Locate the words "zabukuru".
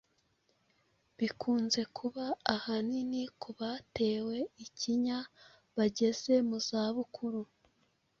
6.67-7.41